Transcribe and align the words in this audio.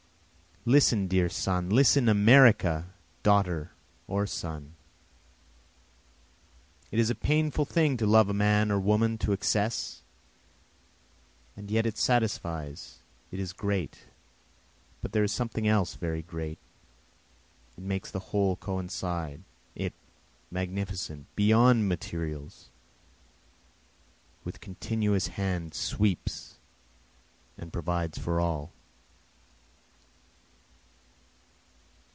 Listen 0.63 1.07
dear 1.07 1.27
son 1.27 1.71
listen 1.71 2.07
America, 2.07 2.85
daughter 3.23 3.71
or 4.07 4.27
son, 4.27 4.73
It 6.91 6.99
is 6.99 7.09
a 7.09 7.15
painful 7.15 7.65
thing 7.65 7.97
to 7.97 8.05
love 8.05 8.29
a 8.29 8.33
man 8.35 8.69
or 8.69 8.79
woman 8.79 9.17
to 9.23 9.31
excess, 9.31 10.03
and 11.57 11.71
yet 11.71 11.87
it 11.87 11.97
satisfies, 11.97 12.99
it 13.31 13.39
is 13.39 13.53
great, 13.53 14.05
But 15.01 15.13
there 15.13 15.23
is 15.23 15.31
something 15.31 15.67
else 15.67 15.95
very 15.95 16.21
great, 16.21 16.59
it 17.75 17.83
makes 17.83 18.11
the 18.11 18.19
whole 18.29 18.55
coincide, 18.55 19.41
It, 19.73 19.93
magnificent, 20.51 21.25
beyond 21.35 21.89
materials, 21.89 22.69
with 24.43 24.61
continuous 24.61 25.25
hands 25.29 25.77
sweeps 25.77 26.59
and 27.57 27.73
provides 27.73 28.19
for 28.19 28.39
all. 28.39 28.71